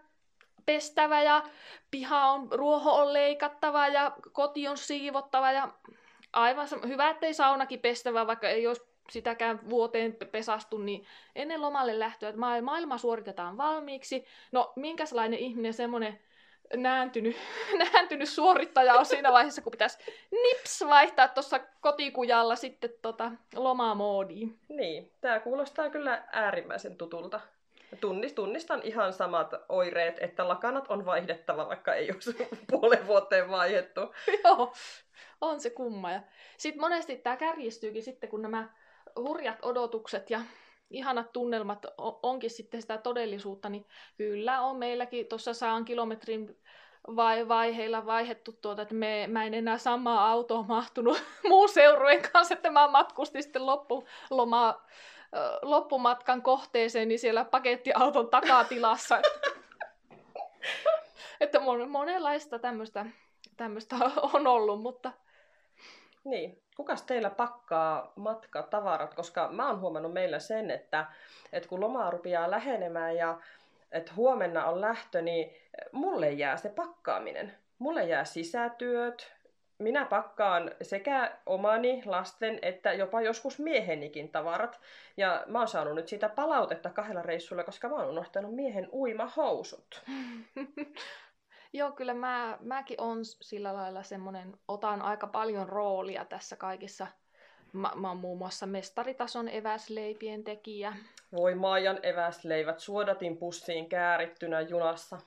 pestävä 0.66 1.22
ja 1.22 1.44
piha 1.92 2.26
on, 2.26 2.48
ruoho 2.52 2.92
on 2.92 3.14
leikattava 3.14 3.88
ja 3.88 4.12
koti 4.32 4.68
on 4.68 4.78
siivottava 4.78 5.52
ja 5.52 5.70
aivan 6.34 6.68
hyvä, 6.88 7.10
ettei 7.10 7.34
saunakin 7.34 7.80
pestävä, 7.80 8.28
vaikka 8.28 8.50
ei 8.50 8.68
olisi 8.68 8.95
sitäkään 9.12 9.70
vuoteen 9.70 10.18
pesastu, 10.32 10.78
niin 10.78 11.06
ennen 11.36 11.62
lomalle 11.62 12.00
lähtöä, 12.00 12.30
että 12.30 12.42
maailma 12.62 12.98
suoritetaan 12.98 13.58
valmiiksi. 13.58 14.26
No, 14.52 14.74
minkälainen 14.76 15.40
ihminen 15.40 15.74
semmoinen 15.74 16.20
nääntynyt, 16.74 17.36
nääntynyt 17.94 18.30
suorittaja 18.30 18.94
on 18.94 19.06
siinä 19.06 19.32
vaiheessa, 19.32 19.62
kun 19.62 19.72
pitäisi 19.72 19.98
nips 20.32 20.84
vaihtaa 20.88 21.28
tuossa 21.28 21.60
kotikujalla 21.82 22.56
sitten 22.56 22.90
tota 23.02 23.32
lomamoodiin. 23.56 24.60
Niin, 24.70 25.12
tämä 25.22 25.40
kuulostaa 25.40 25.90
kyllä 25.90 26.24
äärimmäisen 26.32 26.98
tutulta. 26.98 27.40
Tunnist, 28.02 28.36
tunnistan 28.36 28.82
ihan 28.84 29.14
samat 29.14 29.54
oireet, 29.70 30.18
että 30.20 30.48
lakanat 30.48 30.86
on 30.88 31.06
vaihdettava, 31.06 31.68
vaikka 31.68 31.94
ei 31.94 32.12
ole 32.12 32.48
puolen 32.72 33.08
vuoteen 33.08 33.50
vaihdettu. 33.50 34.02
Joo, 34.44 34.74
on 35.42 35.60
se 35.60 35.70
kumma. 35.70 36.12
Ja 36.12 36.22
sitten 36.58 36.82
monesti 36.82 37.18
tämä 37.18 37.38
kärjistyykin 37.38 38.04
sitten, 38.04 38.30
kun 38.30 38.42
nämä 38.42 38.70
hurjat 39.16 39.60
odotukset 39.62 40.30
ja 40.30 40.42
ihanat 40.90 41.34
tunnelmat 41.34 41.86
onkin 42.24 42.50
sitten 42.50 42.82
sitä 42.82 42.98
todellisuutta, 42.98 43.70
niin 43.70 43.86
kyllä 44.18 44.62
on 44.62 44.78
meilläkin 44.78 45.28
tuossa 45.28 45.54
saan 45.54 45.86
kilometrin 45.86 46.58
vai 47.16 47.48
vaiheilla 47.48 48.06
vaihettu 48.06 48.52
tuota, 48.62 48.82
että 48.82 48.96
me, 48.96 49.28
mä 49.28 49.46
en 49.46 49.54
enää 49.54 49.78
samaa 49.78 50.32
autoa 50.32 50.64
mahtunut 50.64 51.24
muun 51.50 51.70
seurueen 51.70 52.22
kanssa, 52.32 52.54
että 52.54 52.72
mä 52.72 52.88
matkustin 52.88 53.44
sitten 53.44 53.66
loppuloma, 53.66 54.82
loppumatkan 55.62 56.42
kohteeseen, 56.42 57.08
niin 57.08 57.20
siellä 57.20 57.46
pakettiauton 57.46 58.30
takatilassa. 58.30 59.22
että 61.42 61.60
monenlaista 61.88 62.60
tämmöistä 63.58 63.96
on 64.34 64.48
ollut, 64.48 64.82
mutta 64.82 65.12
niin. 66.24 66.65
Kukas 66.76 67.02
teillä 67.02 67.30
pakkaa 67.30 68.14
matkatavarat? 68.16 69.14
Koska 69.14 69.50
mä 69.52 69.68
oon 69.68 69.80
huomannut 69.80 70.14
meillä 70.14 70.40
sen, 70.40 70.72
että, 70.72 71.06
että 71.54 71.70
kun 71.70 71.82
lomaa 71.82 72.10
rupeaa 72.10 72.52
lähenemään 72.52 73.16
ja 73.16 73.40
että 73.92 74.12
huomenna 74.16 74.66
on 74.66 74.82
lähtö, 74.82 75.22
niin 75.22 75.54
mulle 75.92 76.32
jää 76.32 76.58
se 76.58 76.70
pakkaaminen. 76.70 77.54
Mulle 77.80 78.04
jää 78.04 78.26
sisätyöt, 78.26 79.36
minä 79.80 80.06
pakkaan 80.06 80.72
sekä 80.82 81.38
omani, 81.46 82.04
lasten, 82.06 82.60
että 82.62 82.94
jopa 82.94 83.22
joskus 83.22 83.60
miehenikin 83.60 84.30
tavarat. 84.30 84.80
Ja 85.18 85.44
mä 85.48 85.60
oon 85.60 85.68
saanut 85.68 85.96
nyt 85.96 86.08
siitä 86.08 86.30
palautetta 86.30 86.90
kahdella 86.90 87.22
reissulla, 87.22 87.64
koska 87.64 87.90
mä 87.90 87.96
oon 87.96 88.10
unohtanut 88.10 88.56
miehen 88.56 88.90
uimahousut. 88.92 90.04
Joo, 91.76 91.92
kyllä 91.92 92.14
mä, 92.14 92.58
mäkin 92.62 93.02
on 93.02 93.26
sillä 93.26 93.74
lailla 93.74 94.04
semmoinen, 94.04 94.58
otan 94.68 95.02
aika 95.02 95.28
paljon 95.28 95.70
roolia 95.70 96.26
tässä 96.26 96.56
kaikissa. 96.56 97.08
Mä, 97.74 97.92
mä 97.96 98.08
oon 98.08 98.18
muun 98.18 98.38
muassa 98.38 98.66
mestaritason 98.66 99.50
eväsleipien 99.50 100.44
tekijä. 100.44 100.94
Voi 101.32 101.56
Maajan 101.56 102.00
eväsleivät 102.04 102.80
suodatin 102.80 103.38
pussiin 103.38 103.90
käärittynä 103.90 104.62
junassa. 104.62 105.18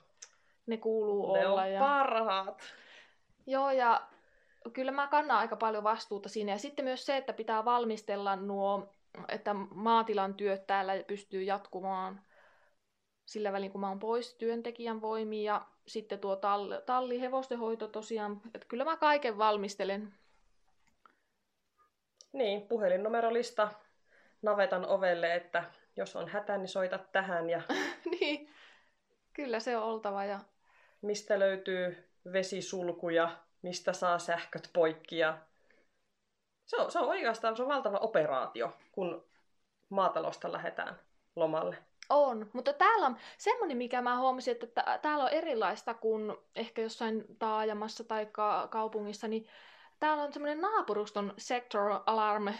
Ne 0.65 0.77
kuuluu 0.77 1.33
ne 1.33 1.47
olla. 1.47 1.61
on 1.61 1.71
ja... 1.71 1.79
parhaat. 1.79 2.61
Joo, 3.47 3.71
ja 3.71 4.01
kyllä 4.73 4.91
mä 4.91 5.07
kannan 5.07 5.37
aika 5.37 5.55
paljon 5.55 5.83
vastuuta 5.83 6.29
siinä. 6.29 6.51
Ja 6.51 6.57
sitten 6.57 6.85
myös 6.85 7.05
se, 7.05 7.17
että 7.17 7.33
pitää 7.33 7.65
valmistella 7.65 8.35
nuo, 8.35 8.93
että 9.27 9.53
maatilan 9.53 10.33
työt 10.33 10.67
täällä 10.67 10.93
pystyy 11.07 11.43
jatkumaan 11.43 12.21
sillä 13.29 13.53
välin, 13.53 13.71
kun 13.71 13.81
mä 13.81 13.89
oon 13.89 13.99
pois 13.99 14.33
työntekijän 14.33 15.01
voimiin. 15.01 15.43
Ja 15.43 15.65
sitten 15.87 16.19
tuo 16.19 16.35
talli, 16.35 16.75
talli 16.85 17.21
hevostenhoito 17.21 17.87
tosiaan, 17.87 18.41
että 18.53 18.67
kyllä 18.67 18.85
mä 18.85 18.97
kaiken 18.97 19.37
valmistelen. 19.37 20.13
Niin, 22.33 22.61
puhelinnumerolista 22.61 23.69
navetan 24.41 24.85
ovelle, 24.85 25.35
että 25.35 25.63
jos 25.97 26.15
on 26.15 26.27
hätä, 26.27 26.57
niin 26.57 26.67
soita 26.67 26.99
tähän. 27.11 27.49
Ja... 27.49 27.61
niin, 28.19 28.53
kyllä 29.33 29.59
se 29.59 29.77
on 29.77 29.83
oltava. 29.83 30.25
Ja... 30.25 30.39
Mistä 31.01 31.39
löytyy 31.39 32.09
vesisulkuja, 32.33 33.37
mistä 33.61 33.93
saa 33.93 34.19
sähköt 34.19 34.69
poikki. 34.73 35.17
Ja... 35.17 35.37
Se, 36.65 36.77
on, 36.77 36.91
se 36.91 36.99
on 36.99 37.09
oikeastaan 37.09 37.57
se 37.57 37.63
on 37.63 37.69
valtava 37.69 37.97
operaatio, 37.97 38.77
kun 38.91 39.25
maatalosta 39.89 40.51
lähdetään 40.51 40.99
lomalle. 41.35 41.88
On, 42.09 42.49
mutta 42.53 42.73
täällä 42.73 43.05
on 43.05 43.17
semmoinen, 43.37 43.77
mikä 43.77 44.01
mä 44.01 44.19
huomasin, 44.19 44.51
että 44.51 44.99
täällä 45.01 45.23
on 45.23 45.29
erilaista 45.29 45.93
kuin 45.93 46.37
ehkä 46.55 46.81
jossain 46.81 47.25
taajamassa 47.39 48.03
tai 48.03 48.25
ka- 48.25 48.67
kaupungissa, 48.71 49.27
niin 49.27 49.47
täällä 49.99 50.23
on 50.23 50.33
semmoinen 50.33 50.61
naapuruston 50.61 51.33
sector 51.37 51.99
alarm 52.05 52.53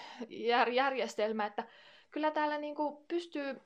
järjestelmä, 0.72 1.46
että 1.46 1.63
kyllä 2.12 2.32
täällä 2.32 2.58
niinku 2.58 3.06
pystyy 3.08 3.62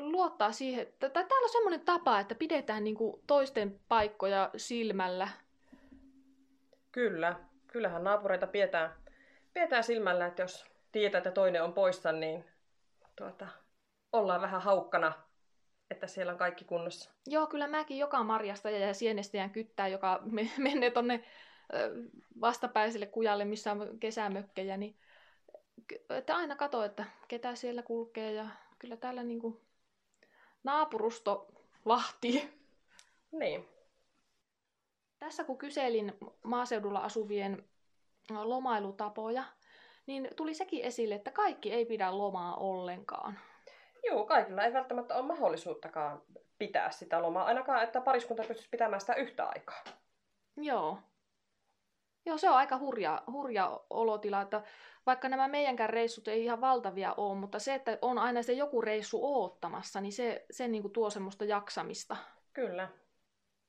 luottaa 0.00 0.52
siihen, 0.52 0.82
että 0.82 1.10
täällä 1.10 1.44
on 1.44 1.48
semmoinen 1.48 1.80
tapa, 1.80 2.20
että 2.20 2.34
pidetään 2.34 2.84
niinku 2.84 3.22
toisten 3.26 3.80
paikkoja 3.88 4.50
silmällä. 4.56 5.28
Kyllä, 6.92 7.36
kyllähän 7.66 8.04
naapureita 8.04 8.46
pidetään, 8.46 8.94
pidetään 9.54 9.84
silmällä, 9.84 10.26
että 10.26 10.42
jos 10.42 10.64
tietää, 10.92 11.18
että 11.18 11.30
toinen 11.30 11.62
on 11.62 11.72
poissa, 11.72 12.12
niin 12.12 12.44
tuota, 13.16 13.48
ollaan 14.12 14.40
vähän 14.40 14.62
haukkana, 14.62 15.12
että 15.90 16.06
siellä 16.06 16.32
on 16.32 16.38
kaikki 16.38 16.64
kunnossa. 16.64 17.10
Joo, 17.26 17.46
kyllä 17.46 17.66
mäkin 17.66 17.98
joka 17.98 18.24
marjasta 18.24 18.70
ja 18.70 18.94
sienestäjän 18.94 19.50
kyttää, 19.50 19.88
joka 19.88 20.22
menee 20.58 20.90
tonne 20.90 21.24
vastapäiselle 22.40 23.06
kujalle, 23.06 23.44
missä 23.44 23.72
on 23.72 23.98
kesämökkejä, 24.00 24.76
niin 24.76 24.98
että 26.10 26.36
aina 26.36 26.56
katso, 26.56 26.84
että 26.84 27.04
ketä 27.28 27.54
siellä 27.54 27.82
kulkee 27.82 28.32
ja 28.32 28.48
kyllä 28.78 28.96
täällä 28.96 29.22
niinku 29.22 29.60
naapurusto 30.64 31.46
vahtii. 31.86 32.48
Niin. 33.32 33.68
Tässä 35.18 35.44
kun 35.44 35.58
kyselin 35.58 36.12
maaseudulla 36.44 36.98
asuvien 36.98 37.68
lomailutapoja, 38.30 39.44
niin 40.06 40.28
tuli 40.36 40.54
sekin 40.54 40.84
esille, 40.84 41.14
että 41.14 41.30
kaikki 41.30 41.72
ei 41.72 41.86
pidä 41.86 42.18
lomaa 42.18 42.56
ollenkaan. 42.56 43.38
Joo, 44.10 44.24
kaikilla 44.24 44.64
ei 44.64 44.72
välttämättä 44.72 45.14
ole 45.14 45.26
mahdollisuuttakaan 45.26 46.22
pitää 46.58 46.90
sitä 46.90 47.22
lomaa, 47.22 47.44
ainakaan 47.44 47.82
että 47.82 48.00
pariskunta 48.00 48.42
pystyisi 48.42 48.70
pitämään 48.70 49.00
sitä 49.00 49.14
yhtä 49.14 49.44
aikaa. 49.44 49.84
Joo. 50.56 50.98
Joo, 52.26 52.38
se 52.38 52.50
on 52.50 52.56
aika 52.56 52.78
hurja, 52.78 53.22
hurja 53.32 53.80
olotila, 53.90 54.40
että 54.40 54.62
vaikka 55.06 55.28
nämä 55.28 55.48
meidänkään 55.48 55.90
reissut 55.90 56.28
ei 56.28 56.44
ihan 56.44 56.60
valtavia 56.60 57.14
ole, 57.16 57.38
mutta 57.38 57.58
se, 57.58 57.74
että 57.74 57.98
on 58.02 58.18
aina 58.18 58.42
se 58.42 58.52
joku 58.52 58.80
reissu 58.80 59.20
oottamassa, 59.22 60.00
niin 60.00 60.12
se, 60.12 60.46
se 60.50 60.68
niin 60.68 60.82
kuin 60.82 60.92
tuo 60.92 61.10
semmoista 61.10 61.44
jaksamista. 61.44 62.16
Kyllä. 62.52 62.88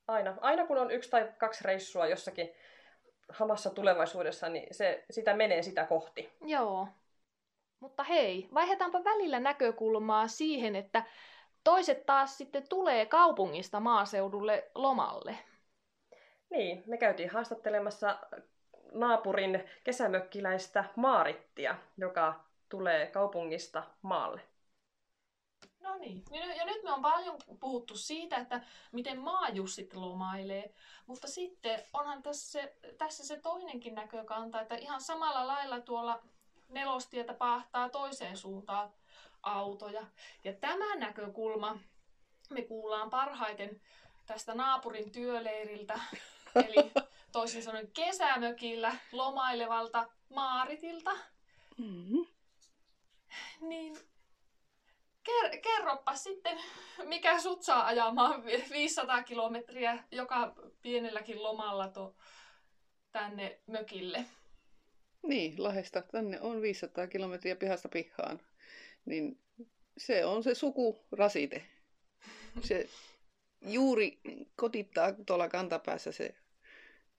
Aina. 0.07 0.37
Aina 0.41 0.67
kun 0.67 0.77
on 0.77 0.91
yksi 0.91 1.09
tai 1.09 1.31
kaksi 1.37 1.63
reissua 1.63 2.07
jossakin 2.07 2.51
hamassa 3.29 3.69
tulevaisuudessa, 3.69 4.49
niin 4.49 4.67
se, 4.71 5.05
sitä 5.11 5.33
menee 5.33 5.61
sitä 5.61 5.85
kohti. 5.85 6.33
Joo. 6.41 6.87
Mutta 7.79 8.03
hei, 8.03 8.49
vaihdetaanpa 8.53 9.03
välillä 9.03 9.39
näkökulmaa 9.39 10.27
siihen, 10.27 10.75
että 10.75 11.03
toiset 11.63 12.05
taas 12.05 12.37
sitten 12.37 12.69
tulee 12.69 13.05
kaupungista 13.05 13.79
maaseudulle 13.79 14.71
lomalle. 14.75 15.37
Niin, 16.49 16.83
me 16.87 16.97
käytiin 16.97 17.29
haastattelemassa 17.29 18.19
naapurin 18.91 19.69
kesämökkiläistä 19.83 20.85
Maarittia, 20.95 21.75
joka 21.97 22.43
tulee 22.69 23.07
kaupungista 23.07 23.83
maalle. 24.01 24.41
No 25.79 25.97
niin. 25.97 26.23
Ja 26.57 26.65
nyt 26.65 26.83
me 26.83 26.91
on 26.91 27.01
paljon 27.01 27.37
puhuttu 27.59 27.95
siitä, 27.95 28.37
että 28.37 28.61
miten 28.91 29.19
maajussit 29.19 29.93
lomailee, 29.93 30.73
mutta 31.05 31.27
sitten 31.27 31.79
onhan 31.93 32.23
tässä 32.23 32.51
se, 32.51 32.75
tässä 32.97 33.25
se 33.25 33.39
toinenkin 33.41 33.95
näkökanta, 33.95 34.61
että 34.61 34.75
ihan 34.75 35.01
samalla 35.01 35.47
lailla 35.47 35.81
tuolla 35.81 36.21
nelostietä 36.69 37.33
pahtaa 37.33 37.89
toiseen 37.89 38.37
suuntaan 38.37 38.93
autoja. 39.43 40.05
Ja 40.43 40.53
tämä 40.53 40.95
näkökulma 40.95 41.79
me 42.49 42.61
kuullaan 42.61 43.09
parhaiten 43.09 43.81
tästä 44.25 44.53
naapurin 44.53 45.11
työleiriltä, 45.11 45.99
eli 46.67 46.91
toisin 47.31 47.63
sanoen 47.63 47.91
kesämökillä 47.91 48.95
lomailevalta 49.11 50.09
Maaritilta. 50.29 51.11
Mm-hmm. 51.77 52.25
Niin 53.61 53.97
ker- 55.29 55.59
kerropa 55.61 56.15
sitten, 56.15 56.59
mikä 57.03 57.39
sut 57.39 57.63
saa 57.63 57.85
ajamaan 57.85 58.45
500 58.45 59.23
kilometriä 59.23 60.03
joka 60.11 60.53
pienelläkin 60.81 61.43
lomalla 61.43 61.87
to, 61.87 62.15
tänne 63.11 63.59
mökille. 63.67 64.25
Niin, 65.27 65.63
Lahdesta 65.63 66.01
tänne 66.01 66.41
on 66.41 66.61
500 66.61 67.07
kilometriä 67.07 67.55
pihasta 67.55 67.89
pihaan. 67.89 68.41
Niin 69.05 69.39
se 69.97 70.25
on 70.25 70.43
se 70.43 70.55
sukurasite. 70.55 71.63
Se 72.63 72.89
juuri 73.61 74.19
kotittaa 74.55 75.13
tuolla 75.25 75.49
kantapäässä 75.49 76.11
se 76.11 76.35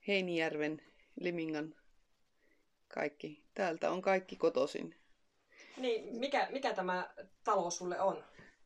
Heinijärven, 0.09 0.83
Limingan 1.21 1.75
kaikki. 2.89 3.45
Täältä 3.55 3.91
on 3.91 4.03
kaikki 4.03 4.37
kotoisin. 4.37 4.95
Niin, 5.77 6.17
mikä, 6.19 6.49
mikä 6.51 6.75
tämä 6.75 7.11
talo 7.45 7.71
sulle 7.71 8.01
on? 8.01 8.25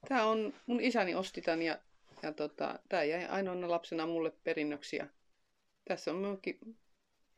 Tämä 0.09 0.25
on, 0.25 0.55
mun 0.67 0.81
isäni 0.81 1.15
osti 1.15 1.43
tämän 1.43 1.63
ja, 1.63 1.79
ja 2.23 2.33
tota, 2.33 2.79
tämä 2.89 3.05
jäi 3.05 3.25
ainoana 3.25 3.71
lapsena 3.71 4.07
mulle 4.07 4.31
perinnöksi. 4.31 4.97
Ja 4.97 5.07
tässä 5.85 6.11
on 6.11 6.17
minunkin 6.17 6.59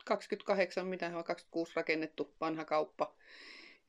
28, 0.06 0.86
mitä 0.86 1.06
on 1.06 1.24
26 1.24 1.72
rakennettu 1.76 2.34
vanha 2.40 2.64
kauppa. 2.64 3.14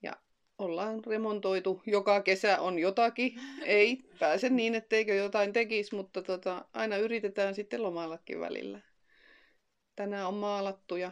Ja 0.01 0.13
ollaan 0.57 1.03
remontoitu. 1.05 1.81
Joka 1.85 2.21
kesä 2.21 2.59
on 2.59 2.79
jotakin. 2.79 3.39
Ei 3.63 4.03
pääse 4.19 4.49
niin, 4.49 4.75
etteikö 4.75 5.13
jotain 5.13 5.53
tekisi, 5.53 5.95
mutta 5.95 6.21
tota, 6.21 6.65
aina 6.73 6.97
yritetään 6.97 7.55
sitten 7.55 7.83
lomaillakin 7.83 8.39
välillä. 8.39 8.81
Tänään 9.95 10.27
on 10.27 10.33
maalattu 10.33 10.95
ja 10.95 11.11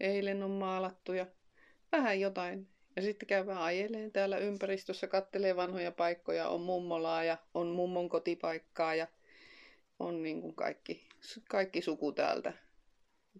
eilen 0.00 0.42
on 0.42 0.50
maalattu 0.50 1.12
ja 1.12 1.26
vähän 1.92 2.20
jotain. 2.20 2.68
Ja 2.96 3.02
sitten 3.02 3.26
käydään 3.26 3.62
ajeleen 3.62 4.12
täällä 4.12 4.38
ympäristössä, 4.38 5.06
kattelee 5.06 5.56
vanhoja 5.56 5.92
paikkoja, 5.92 6.48
on 6.48 6.60
mummolaa 6.60 7.24
ja 7.24 7.38
on 7.54 7.66
mummon 7.66 8.08
kotipaikkaa 8.08 8.94
ja 8.94 9.06
on 9.98 10.22
niin 10.22 10.40
kuin 10.40 10.54
kaikki, 10.54 11.08
kaikki 11.48 11.82
suku 11.82 12.12
täältä. 12.12 12.67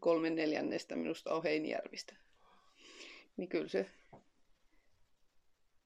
Kolme 0.01 0.31
neljännestä 0.31 0.97
minusta 0.97 1.35
on 1.35 1.43
Heinijärvistä. 1.43 2.15
Niin 3.37 3.49
kyllä 3.49 3.69
se 3.69 3.87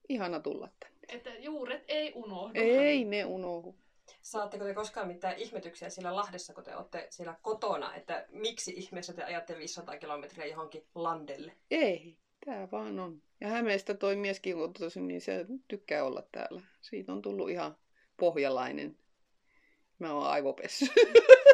ihana 0.09 0.39
tulla 0.39 0.69
tänne. 0.79 0.99
Että 1.09 1.29
juuret 1.29 1.83
ei 1.87 2.11
unohdu. 2.15 2.59
Ei 2.59 3.05
ne 3.05 3.25
unohdu. 3.25 3.75
Saatteko 4.21 4.65
te 4.65 4.73
koskaan 4.73 5.07
mitään 5.07 5.37
ihmetyksiä 5.37 5.89
siellä 5.89 6.15
Lahdessa, 6.15 6.53
kun 6.53 6.63
te 6.63 6.75
olette 6.75 7.07
siellä 7.09 7.35
kotona, 7.41 7.95
että 7.95 8.25
miksi 8.31 8.73
ihmeessä 8.75 9.13
te 9.13 9.23
ajatte 9.23 9.57
500 9.57 9.97
kilometriä 9.97 10.45
johonkin 10.45 10.87
landelle? 10.95 11.55
Ei, 11.71 12.17
tämä 12.45 12.67
vaan 12.71 12.99
on. 12.99 13.21
Ja 13.41 13.47
Hämeestä 13.47 13.93
toi 13.93 14.15
mieskin 14.15 14.55
kotoisin, 14.55 15.07
niin 15.07 15.21
se 15.21 15.45
tykkää 15.67 16.03
olla 16.03 16.23
täällä. 16.31 16.61
Siitä 16.81 17.11
on 17.11 17.21
tullut 17.21 17.49
ihan 17.49 17.77
pohjalainen. 18.17 18.97
Mä 19.99 20.13
oon 20.13 20.27
aivopessy. 20.27 20.85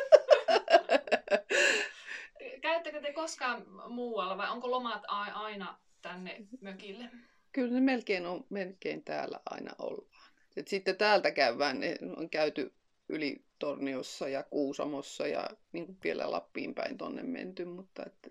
Käyttekö 2.91 3.07
te 3.07 3.13
koskaan 3.13 3.65
muualla 3.87 4.37
vai 4.37 4.49
onko 4.49 4.71
lomat 4.71 5.03
aina 5.07 5.79
tänne 6.01 6.47
mökille? 6.61 7.09
Kyllä 7.51 7.73
ne 7.73 7.79
melkein 7.79 8.25
on 8.25 8.45
melkein 8.49 9.03
täällä 9.03 9.39
aina 9.45 9.71
ollaan. 9.79 10.31
Et 10.55 10.67
sitten 10.67 10.95
täältä 10.95 11.31
käydään, 11.31 11.77
on 12.17 12.29
käyty 12.29 12.73
yli 13.09 13.45
Torniossa 13.59 14.29
ja 14.29 14.43
Kuusamossa 14.43 15.27
ja 15.27 15.49
niin 15.71 15.85
kuin 15.85 15.97
vielä 16.03 16.31
Lappiin 16.31 16.75
päin 16.75 16.97
tonne 16.97 17.23
menty, 17.23 17.65
mutta 17.65 18.03
että 18.05 18.29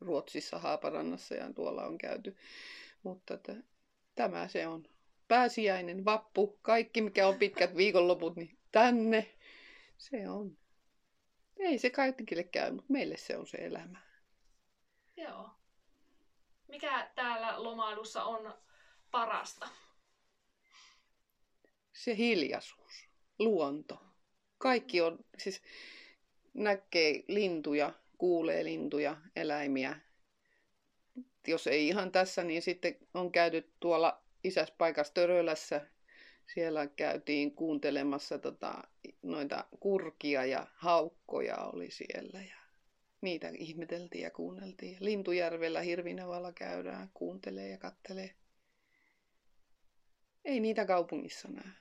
Ruotsissa, 0.00 0.58
Haaparannassa 0.58 1.34
ja 1.34 1.52
tuolla 1.52 1.84
on 1.84 1.98
käyty. 1.98 2.36
Mutta 3.02 3.34
että 3.34 3.56
tämä 4.14 4.48
se 4.48 4.66
on. 4.66 4.84
Pääsiäinen, 5.28 6.04
vappu, 6.04 6.58
kaikki 6.62 7.02
mikä 7.02 7.28
on 7.28 7.38
pitkät 7.38 7.76
viikonloput, 7.76 8.36
niin 8.36 8.58
tänne 8.72 9.34
se 9.98 10.28
on. 10.28 10.56
Ei 11.58 11.78
se 11.78 11.90
kaikille 11.90 12.42
käy, 12.42 12.72
mutta 12.72 12.92
meille 12.92 13.16
se 13.16 13.36
on 13.36 13.46
se 13.46 13.56
elämä. 13.56 13.98
Joo. 15.16 15.50
Mikä 16.68 17.10
täällä 17.14 17.62
lomailussa 17.62 18.24
on 18.24 18.54
parasta? 19.10 19.68
Se 21.92 22.16
hiljaisuus, 22.16 23.08
luonto. 23.38 24.02
Kaikki 24.58 25.00
on, 25.00 25.18
siis 25.38 25.62
näkee 26.54 27.24
lintuja, 27.28 27.92
kuulee 28.18 28.64
lintuja, 28.64 29.16
eläimiä. 29.36 30.00
Jos 31.46 31.66
ei 31.66 31.88
ihan 31.88 32.12
tässä, 32.12 32.44
niin 32.44 32.62
sitten 32.62 32.96
on 33.14 33.32
käyty 33.32 33.72
tuolla 33.80 34.22
isäspaikassa 34.44 35.14
Törölässä. 35.14 35.86
Siellä 36.54 36.86
käytiin 36.86 37.54
kuuntelemassa 37.54 38.38
tota, 38.38 38.82
noita 39.22 39.64
kurkia 39.80 40.44
ja 40.44 40.66
haukkoja 40.74 41.56
oli 41.56 41.90
siellä. 41.90 42.42
Ja 42.42 42.56
niitä 43.20 43.48
ihmeteltiin 43.48 44.22
ja 44.22 44.30
kuunneltiin. 44.30 44.96
Lintujärvellä 45.00 45.80
Hirvinavalla 45.80 46.52
käydään, 46.52 47.10
kuuntelee 47.14 47.68
ja 47.68 47.78
kattelee. 47.78 48.34
Ei 50.44 50.60
niitä 50.60 50.84
kaupungissa 50.84 51.48
näe. 51.48 51.72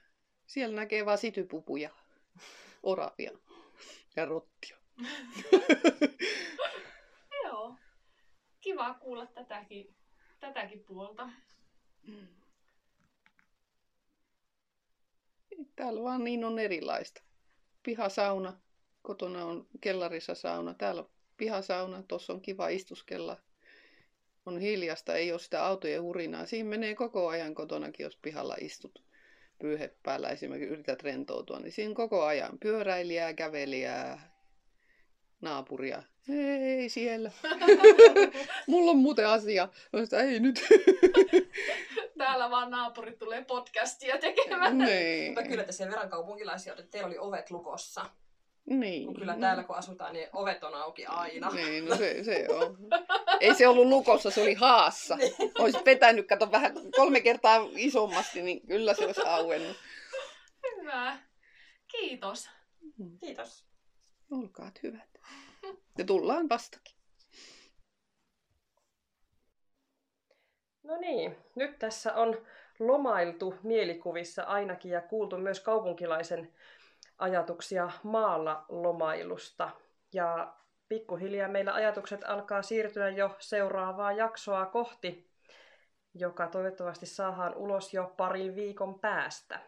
Siellä 0.48 0.76
näkee 0.76 1.06
vaan 1.06 1.18
sitypupuja, 1.18 1.90
oravia 2.84 3.32
ja 4.16 4.26
rottia. 4.26 4.78
Joo. 7.44 7.76
Kiva 8.62 8.94
kuulla 8.94 9.26
tätäkin, 9.26 9.96
tätäkin 10.40 10.84
puolta. 10.84 11.30
Mm. 12.08 12.45
Täällä 15.76 16.04
vaan 16.04 16.24
niin 16.24 16.46
on 16.46 16.60
erilaista. 16.60 17.22
Pihasauna, 17.84 18.60
kotona 19.02 19.46
on 19.46 19.68
kellarissa 19.82 20.36
sauna, 20.36 20.74
täällä 20.74 21.02
on 21.02 21.10
pihasauna, 21.38 22.04
tuossa 22.04 22.34
on 22.34 22.42
kiva 22.42 22.68
istuskella. 22.68 23.38
On 24.46 24.60
hiljasta, 24.60 25.16
ei 25.16 25.32
ole 25.32 25.40
sitä 25.40 25.66
autojen 25.66 26.02
hurinaa. 26.02 26.46
Siinä 26.46 26.70
menee 26.70 26.96
koko 26.96 27.28
ajan 27.28 27.56
kotonakin, 27.56 28.04
jos 28.04 28.18
pihalla 28.18 28.56
istut 28.60 29.06
pyyhe 29.60 29.94
päällä 30.04 30.30
esimerkiksi 30.30 30.74
yrität 30.74 31.04
rentoutua, 31.04 31.60
niin 31.60 31.72
siinä 31.72 31.94
koko 31.94 32.24
ajan 32.24 32.60
pyöräilijää, 32.60 33.34
kävelijää, 33.34 34.36
naapuria. 35.42 36.04
Ei 36.30 36.90
siellä. 36.90 37.32
Mulla 38.68 38.92
on 38.92 38.98
muuten 38.98 39.28
asia. 39.28 39.70
Mä 39.94 40.22
ei 40.22 40.40
nyt. 40.40 40.64
Täällä 42.46 42.58
vaan 42.58 42.72
naapurit 42.72 43.20
tulee 43.20 43.46
podcastia 43.46 44.18
tekemään. 44.18 44.78
Niin. 44.78 45.34
Mutta 45.34 45.50
kyllä 45.50 45.64
te 45.64 45.72
sen 45.72 45.90
verran 45.90 46.10
kaupunkilaisia 46.10 46.74
että 46.74 46.84
teillä 46.92 47.08
oli 47.08 47.18
ovet 47.18 47.52
lukossa. 47.52 48.06
Niin. 48.66 49.06
Kun 49.06 49.16
kyllä 49.16 49.38
täällä 49.40 49.64
kun 49.64 49.76
asutaan, 49.76 50.14
niin 50.14 50.28
ovet 50.34 50.64
on 50.64 50.74
auki 50.74 51.06
aina. 51.06 51.50
Niin, 51.50 51.86
no 51.86 51.96
se, 51.96 52.24
se 52.24 52.48
on. 52.50 52.78
Ei 53.40 53.56
se 53.56 53.68
ollut 53.68 53.88
lukossa, 53.88 54.32
se 54.32 54.42
oli 54.42 54.54
haassa. 54.54 55.16
Niin. 55.16 55.34
Olisi 55.60 55.80
vetänyt, 55.86 56.28
kato 56.28 56.52
vähän 56.52 56.74
kolme 56.96 57.22
kertaa 57.22 57.70
isommasti, 57.76 58.42
niin 58.42 58.68
kyllä 58.68 58.94
se 58.94 59.06
olisi 59.06 59.22
auennut. 59.22 59.78
Hyvä. 60.64 61.18
Kiitos. 61.88 62.50
Kiitos. 63.20 63.66
Olkaa 64.32 64.72
hyvät. 64.84 65.10
Ja 65.98 66.06
tullaan 66.06 66.50
vastakin. 66.50 66.95
No 70.86 70.98
niin, 70.98 71.38
nyt 71.56 71.80
tässä 71.80 72.14
on 72.14 72.38
lomailtu 72.80 73.56
mielikuvissa 73.64 74.44
ainakin 74.44 74.92
ja 74.92 75.02
kuultu 75.02 75.38
myös 75.38 75.60
kaupunkilaisen 75.60 76.54
ajatuksia 77.18 77.90
maalla 78.04 78.66
lomailusta. 78.70 79.70
Ja 80.14 80.54
pikkuhiljaa 80.90 81.48
meillä 81.48 81.74
ajatukset 81.74 82.24
alkaa 82.24 82.62
siirtyä 82.62 83.10
jo 83.10 83.36
seuraavaa 83.40 84.12
jaksoa 84.12 84.66
kohti, 84.66 85.30
joka 86.14 86.48
toivottavasti 86.48 87.06
saadaan 87.06 87.56
ulos 87.56 87.94
jo 87.94 88.14
parin 88.18 88.56
viikon 88.56 89.00
päästä. 89.00 89.60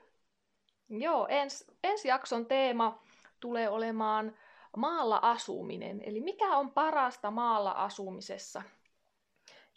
Joo, 0.90 1.28
ens, 1.30 1.72
ensi 1.84 2.08
jakson 2.08 2.46
teema 2.46 3.04
tulee 3.40 3.70
olemaan 3.70 4.38
maalla 4.78 5.20
asuminen. 5.22 6.02
Eli 6.06 6.22
mikä 6.22 6.58
on 6.58 6.72
parasta 6.72 7.32
maalla 7.32 7.72
asumisessa? 7.72 8.62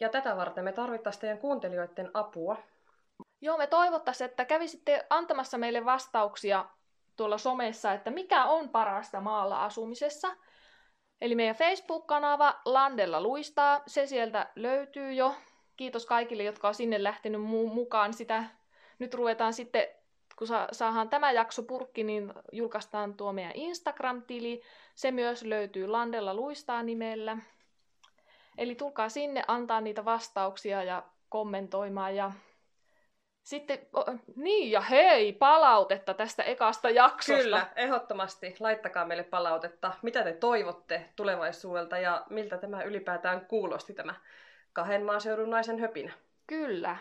Ja 0.01 0.09
tätä 0.09 0.37
varten 0.37 0.65
me 0.65 0.73
tarvittaisiin 0.73 1.21
teidän 1.21 1.39
kuuntelijoiden 1.39 2.11
apua. 2.15 2.57
Joo, 3.41 3.59
me 3.59 3.67
toivottaisiin, 3.67 4.31
että 4.31 4.45
kävisitte 4.45 5.07
antamassa 5.11 5.59
meille 5.59 5.85
vastauksia 5.85 6.65
tuolla 7.17 7.39
somessa, 7.39 7.93
että 7.93 8.11
mikä 8.11 8.45
on 8.45 8.69
parasta 8.69 9.21
maalla 9.21 9.65
asumisessa. 9.65 10.37
Eli 11.21 11.35
meidän 11.35 11.57
Facebook-kanava 11.57 12.61
Landella 12.65 13.21
luistaa, 13.21 13.83
se 13.87 14.07
sieltä 14.07 14.51
löytyy 14.57 15.13
jo. 15.13 15.35
Kiitos 15.77 16.07
kaikille, 16.07 16.43
jotka 16.43 16.69
on 16.69 16.75
sinne 16.75 17.03
lähtenyt 17.03 17.41
mukaan. 17.41 18.15
Sitä 18.15 18.45
nyt 18.99 19.15
ruvetaan 19.15 19.53
sitten, 19.53 19.87
kun 20.39 20.49
saadaan 20.73 21.09
tämä 21.09 21.33
jakso 21.33 21.63
purkki, 21.63 22.05
niin 22.05 22.33
julkaistaan 22.53 23.15
tuo 23.15 23.33
meidän 23.33 23.53
Instagram-tili. 23.55 24.63
Se 24.95 25.11
myös 25.11 25.43
löytyy 25.43 25.87
Landella 25.87 26.35
luistaa 26.35 26.83
nimellä. 26.83 27.39
Eli 28.61 28.75
tulkaa 28.75 29.09
sinne 29.09 29.43
antaa 29.49 29.81
niitä 29.81 30.05
vastauksia 30.05 30.83
ja 30.83 31.03
kommentoimaan 31.29 32.17
ja 32.17 32.33
sitten, 33.43 33.79
niin 34.37 34.71
ja 34.71 34.81
hei, 34.81 35.33
palautetta 35.33 36.15
tästä 36.15 36.43
ekasta 36.43 36.91
jaksosta. 36.91 37.43
Kyllä, 37.43 37.67
ehdottomasti. 37.77 38.57
Laittakaa 38.61 39.05
meille 39.05 39.25
palautetta. 39.25 39.93
Mitä 40.03 40.25
te 40.25 40.33
toivotte 40.33 41.09
tulevaisuudelta 41.17 41.99
ja 41.99 42.25
miltä 42.31 42.59
tämä 42.59 42.83
ylipäätään 42.83 43.47
kuulosti 43.47 43.95
tämä 43.95 44.15
kahden 44.73 45.05
maaseudun 45.05 45.51
naisen 45.51 45.79
höpinä. 45.79 46.13
Kyllä. 46.47 46.97